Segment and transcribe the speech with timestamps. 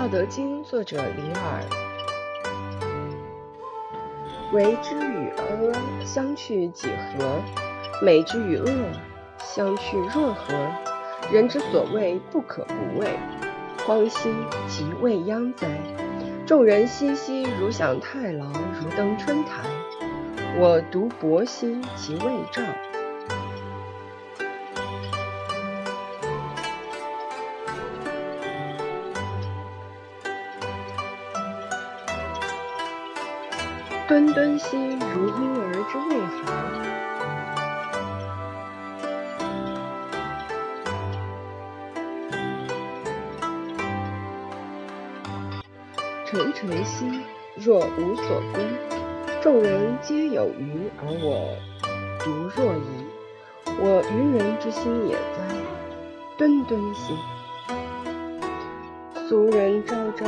[0.00, 1.62] 道德经》作者李耳。
[4.50, 5.44] 为之与阿
[6.06, 7.42] 相去几何？
[8.02, 8.66] 美之与恶
[9.36, 10.54] 相去若何？
[11.30, 13.10] 人之所谓不可不畏，
[13.86, 14.32] 荒兮
[14.66, 15.68] 其未央哉！
[16.46, 19.68] 众人熙熙，如享太牢，如登春台。
[20.58, 22.62] 我独泊兮其未兆。
[34.10, 34.76] 敦敦兮
[35.14, 36.42] 如婴儿之未孩，
[46.26, 47.20] 沉沉兮
[47.54, 48.60] 若无所归。
[49.40, 51.56] 众人皆有余而我
[52.18, 53.06] 独若遗，
[53.78, 55.38] 我愚人之心也哉！
[56.36, 57.14] 敦敦兮，
[59.28, 60.26] 俗人昭昭，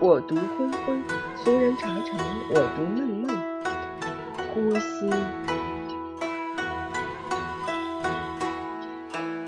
[0.00, 1.02] 我独昏昏；
[1.42, 2.16] 俗人察察，
[2.50, 3.36] 我独闷闷。
[4.54, 5.10] 呼吸，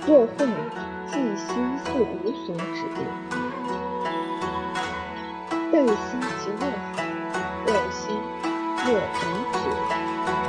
[0.08, 0.44] 若会，
[1.06, 1.46] 既兮
[1.84, 2.82] 似无所止；
[5.70, 6.98] 但心即若海，
[7.64, 8.02] 若心
[8.84, 9.22] 若无
[9.54, 9.56] 止。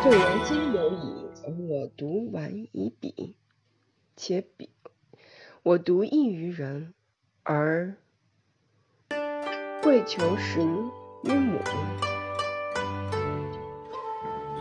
[0.01, 3.35] 众人皆有矣，而我独顽以彼。
[4.15, 4.71] 且彼，
[5.61, 6.95] 我独异于人，
[7.43, 7.97] 而
[9.81, 10.61] 跪求食
[11.23, 11.57] 于母。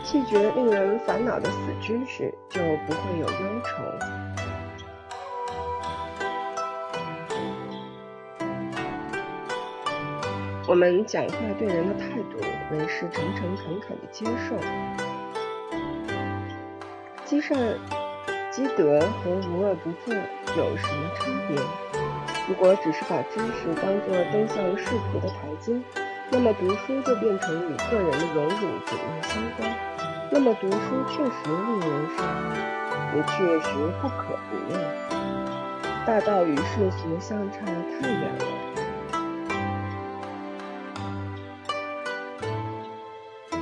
[0.03, 3.83] 弃绝令人烦恼的死知识，就不会有忧愁。
[10.67, 12.37] 我们讲话对人的态度，
[12.71, 14.55] 为是诚诚恳恳的接受。
[17.25, 17.57] 积善
[18.51, 20.13] 积德和无恶不作
[20.57, 21.90] 有什么差别？
[22.51, 25.71] 如果只是把知识当作登上仕途的台阶，
[26.29, 29.73] 那么读书就变成与个人的荣辱紧密相关。
[30.29, 33.69] 那么读书确实令人伤爱，也确实
[34.01, 34.75] 不可不畏。
[36.05, 38.43] 大道与世俗相差太远了。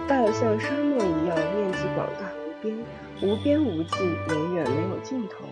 [0.08, 2.26] 道像沙漠一样，面积广大
[2.62, 2.78] 边，
[3.22, 3.98] 无边无际，
[4.30, 5.46] 永远没有尽头。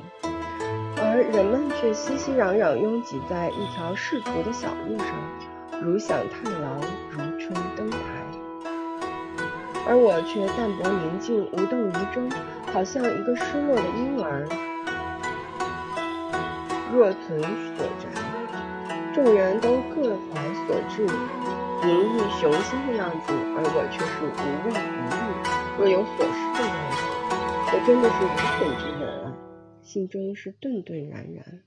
[1.00, 5.08] 而人们却熙熙攘攘拥挤在一条仕途的小路上，
[5.82, 6.82] 如享太牢，
[7.12, 7.98] 如春登台。
[9.88, 12.30] 而我却淡泊宁静，无动于衷，
[12.74, 14.46] 好像一个失落的婴儿。
[16.92, 17.40] 若存
[17.78, 18.10] 所宅，
[19.14, 21.06] 众人都各怀所志，
[21.88, 24.36] 淫逸雄心的样子，而我却是无
[24.66, 25.26] 畏无虑，
[25.78, 26.87] 若有所失的样子。
[27.70, 29.36] 我真的是无蠢之人啊，
[29.82, 31.62] 心中是顿顿然然。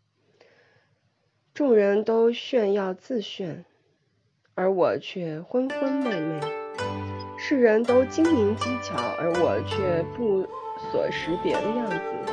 [1.53, 3.67] 众人都炫耀自炫，
[4.55, 6.41] 而我却昏昏昧昧。
[7.39, 10.47] 世人都精明机巧，而我却不
[10.91, 12.33] 所识别的样子。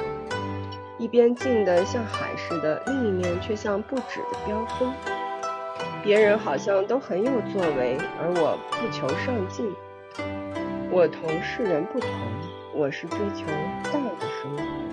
[0.98, 4.94] 一边静得像海似的，另一面却像不止的飙风。
[6.04, 9.70] 别人好像都很有作为，而我不求上进。
[10.90, 12.10] 我同世人不同，
[12.78, 13.48] 我是追求
[13.92, 14.87] 道的生活。